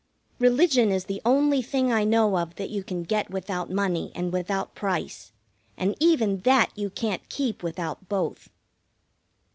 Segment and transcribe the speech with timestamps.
[0.39, 4.33] Religion is the only thing I know of that you can get without money and
[4.33, 5.31] without price,
[5.77, 8.49] and even that you can't keep without both.